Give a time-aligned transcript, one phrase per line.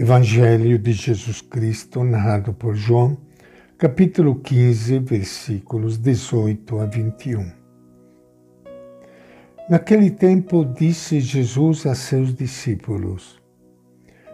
[0.00, 3.18] Evangelho de Jesus Cristo, narrado por João,
[3.76, 7.50] capítulo 15, versículos 18 a 21.
[9.68, 13.42] Naquele tempo disse Jesus a seus discípulos: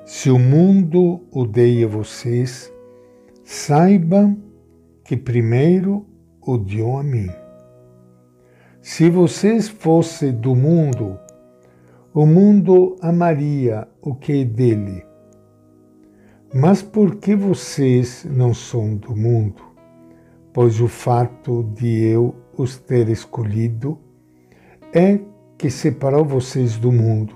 [0.05, 2.71] Se o mundo odeia vocês,
[3.43, 4.37] saibam
[5.03, 6.05] que primeiro
[6.43, 7.31] odiou a mim.
[8.83, 11.19] Se vocês fossem do mundo,
[12.13, 15.14] o mundo amaria o que é dele
[16.55, 19.61] mas porque vocês não são do mundo,
[20.53, 23.99] pois o fato de eu os ter escolhido
[24.93, 25.19] é
[25.59, 27.35] que separou vocês do mundo.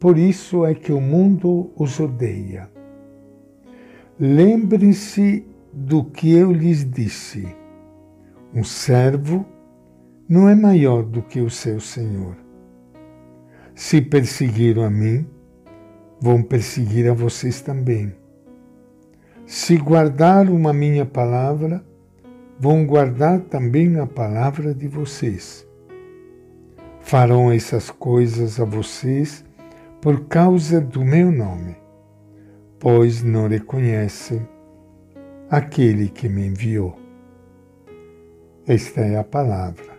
[0.00, 2.70] Por isso é que o mundo os odeia.
[4.18, 7.46] Lembrem-se do que eu lhes disse.
[8.54, 9.44] Um servo
[10.26, 12.36] não é maior do que o seu senhor.
[13.74, 15.26] Se perseguiram a mim,
[16.20, 18.14] vão perseguir a vocês também.
[19.46, 21.84] Se guardaram a minha palavra,
[22.58, 25.66] vão guardar também a palavra de vocês.
[27.00, 29.44] Farão essas coisas a vocês
[30.00, 31.76] por causa do meu nome,
[32.78, 34.46] pois não reconhecem
[35.50, 36.98] aquele que me enviou.
[38.66, 39.98] Esta é a palavra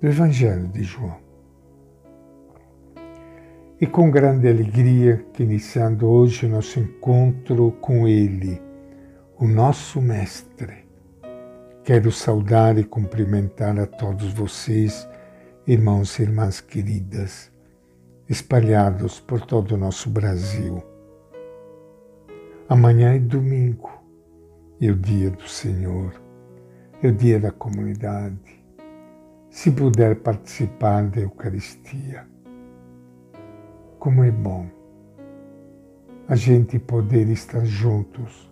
[0.00, 1.25] do Evangelho de João.
[3.78, 8.58] E com grande alegria que iniciando hoje o nosso encontro com Ele,
[9.38, 10.88] o nosso Mestre,
[11.84, 15.06] quero saudar e cumprimentar a todos vocês,
[15.66, 17.52] irmãos e irmãs queridas,
[18.26, 20.82] espalhados por todo o nosso Brasil.
[22.70, 23.90] Amanhã é domingo,
[24.80, 26.14] é o dia do Senhor,
[27.02, 28.64] é o dia da comunidade.
[29.50, 32.26] Se puder participar da Eucaristia,
[34.06, 34.68] como é bom
[36.28, 38.48] a gente poder estar juntos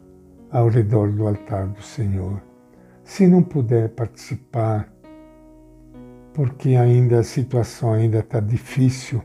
[0.51, 2.43] ao redor do altar do Senhor.
[3.05, 4.93] Se não puder participar,
[6.33, 9.23] porque ainda a situação ainda está difícil,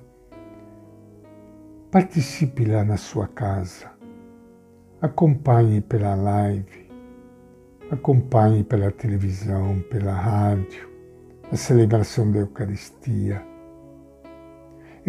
[1.89, 3.89] participe lá na sua casa.
[5.01, 6.91] Acompanhe pela live,
[7.89, 10.87] acompanhe pela televisão, pela rádio,
[11.51, 13.43] a celebração da Eucaristia.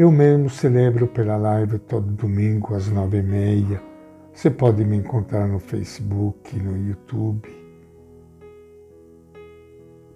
[0.01, 3.83] Eu mesmo celebro pela live todo domingo às nove e meia.
[4.33, 7.47] Você pode me encontrar no Facebook, no YouTube.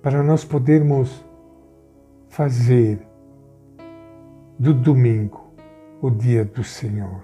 [0.00, 1.22] Para nós podermos
[2.30, 2.98] fazer
[4.58, 5.52] do domingo
[6.00, 7.22] o dia do Senhor,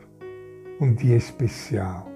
[0.79, 2.11] um dia especial.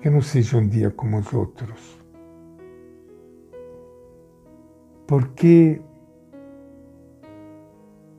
[0.00, 1.96] Que não seja um dia como os outros.
[5.06, 5.80] Porque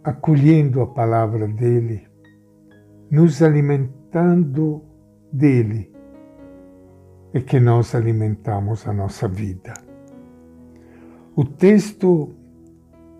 [0.03, 2.07] acolhendo a palavra dele,
[3.09, 4.83] nos alimentando
[5.31, 5.91] dele,
[7.33, 9.73] é que nós alimentamos a nossa vida.
[11.35, 12.35] O texto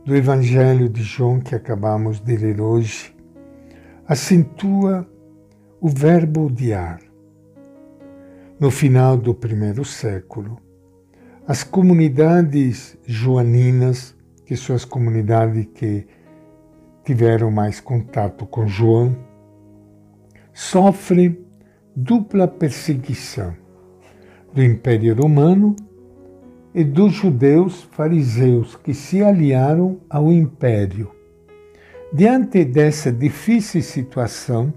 [0.05, 3.15] do Evangelho de João que acabamos de ler hoje
[4.07, 5.07] acentua
[5.79, 6.99] o verbo odiar.
[8.59, 10.57] No final do primeiro século,
[11.47, 14.15] as comunidades joaninas,
[14.45, 16.05] que são as comunidades que
[17.03, 19.15] tiveram mais contato com João,
[20.53, 21.37] sofrem
[21.95, 23.53] dupla perseguição
[24.53, 25.75] do Império Romano
[26.73, 31.11] e dos judeus fariseus que se aliaram ao Império.
[32.11, 34.73] Diante dessa difícil situação,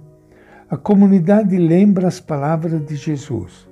[0.69, 3.69] a comunidade lembra as palavras de Jesus.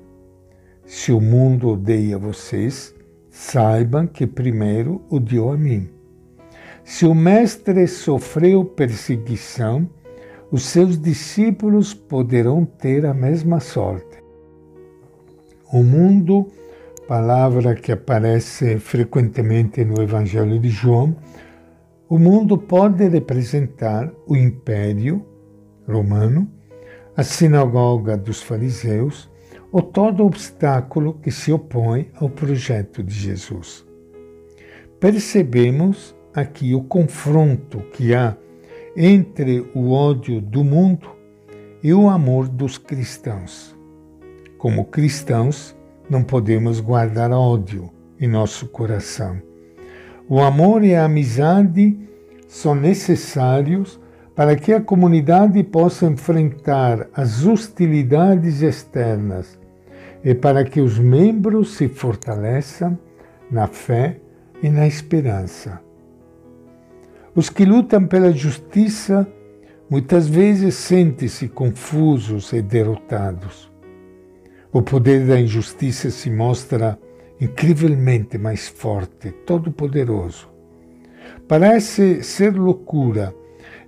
[0.86, 2.94] Se o mundo odeia vocês,
[3.30, 5.93] saibam que primeiro odiou a mim.
[6.84, 9.88] Se o Mestre sofreu perseguição,
[10.50, 14.22] os seus discípulos poderão ter a mesma sorte.
[15.72, 16.46] O mundo,
[17.08, 21.16] palavra que aparece frequentemente no Evangelho de João,
[22.06, 25.24] o mundo pode representar o Império
[25.88, 26.46] Romano,
[27.16, 29.30] a sinagoga dos fariseus
[29.72, 33.86] ou todo obstáculo que se opõe ao projeto de Jesus.
[35.00, 38.36] Percebemos aqui o confronto que há
[38.96, 41.08] entre o ódio do mundo
[41.82, 43.76] e o amor dos cristãos.
[44.58, 45.76] Como cristãos,
[46.08, 47.90] não podemos guardar ódio
[48.20, 49.40] em nosso coração.
[50.28, 51.98] O amor e a amizade
[52.48, 54.00] são necessários
[54.34, 59.58] para que a comunidade possa enfrentar as hostilidades externas
[60.24, 62.98] e para que os membros se fortaleçam
[63.50, 64.18] na fé
[64.62, 65.80] e na esperança.
[67.36, 69.26] Os que lutam pela justiça
[69.90, 73.70] muitas vezes sentem-se confusos e derrotados.
[74.72, 76.98] O poder da injustiça se mostra
[77.40, 80.48] incrivelmente mais forte, todo-poderoso.
[81.48, 83.34] Parece ser loucura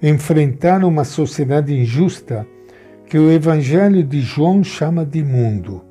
[0.03, 2.47] enfrentar uma sociedade injusta
[3.07, 5.85] que o Evangelho de João chama de mundo.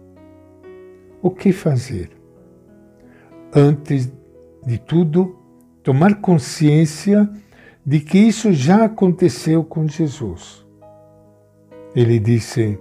[1.22, 2.10] O que fazer?
[3.54, 4.12] Antes
[4.66, 5.38] de tudo,
[5.81, 7.30] tomar consciência
[7.86, 10.66] de que isso já aconteceu com Jesus.
[11.96, 12.80] Ele disse: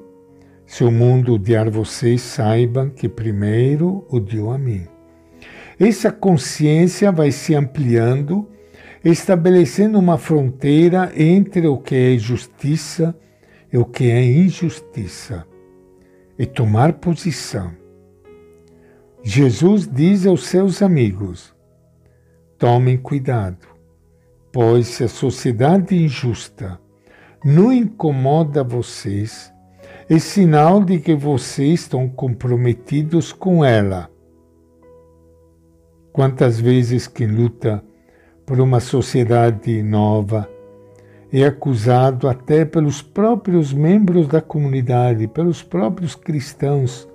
[0.64, 4.86] Se o mundo odiar vocês, saibam que primeiro odiou a mim.
[5.78, 8.48] Essa consciência vai se ampliando,
[9.04, 13.14] estabelecendo uma fronteira entre o que é justiça
[13.72, 15.44] e o que é injustiça,
[16.38, 17.72] e tomar posição.
[19.22, 21.54] Jesus diz aos seus amigos:
[22.58, 23.73] tomem cuidado,
[24.54, 26.78] pois se a sociedade injusta
[27.44, 29.52] não incomoda vocês,
[30.08, 34.08] é sinal de que vocês estão comprometidos com ela.
[36.12, 37.82] Quantas vezes quem luta
[38.46, 40.48] por uma sociedade nova
[41.32, 47.08] é acusado até pelos próprios membros da comunidade, pelos próprios cristãos,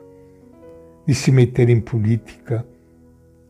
[1.08, 2.68] de se meter em política,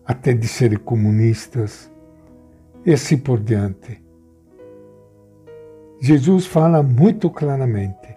[0.05, 1.89] até de serem comunistas,
[2.85, 4.01] e assim por diante.
[6.01, 8.15] Jesus fala muito claramente: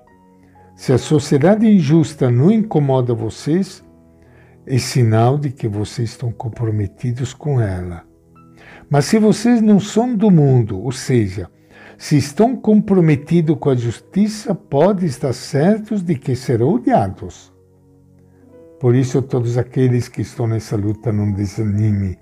[0.76, 3.84] se a sociedade injusta não incomoda vocês,
[4.66, 8.04] é sinal de que vocês estão comprometidos com ela.
[8.88, 11.50] Mas se vocês não são do mundo, ou seja,
[11.98, 17.52] se estão comprometidos com a justiça, podem estar certos de que serão odiados.
[18.80, 22.18] Por isso, todos aqueles que estão nessa luta não desanime.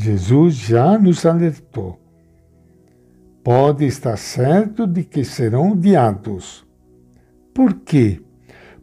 [0.00, 2.00] Jesus já nos alertou.
[3.44, 6.66] Pode estar certo de que serão odiados.
[7.52, 8.22] Por quê?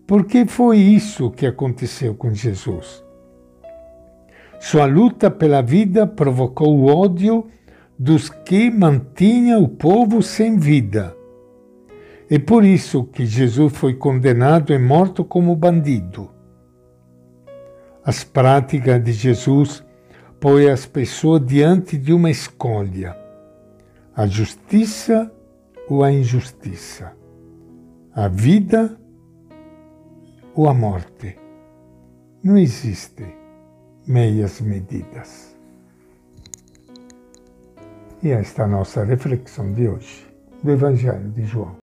[0.06, 3.04] Porque foi isso que aconteceu com Jesus.
[4.60, 7.48] Sua luta pela vida provocou o ódio
[7.98, 11.16] dos que mantinham o povo sem vida.
[12.30, 16.30] É por isso que Jesus foi condenado e morto como bandido.
[18.04, 19.87] As práticas de Jesus
[20.40, 23.18] põem as pessoas diante de uma escolha:
[24.16, 25.32] a justiça
[25.90, 27.14] ou a injustiça,
[28.14, 28.98] a vida
[30.54, 31.38] ou a morte.
[32.44, 33.26] Não existe
[34.08, 35.56] meias medidas.
[38.24, 40.28] E esta é a nossa reflexão de hoje
[40.64, 41.76] do Evangelho de João.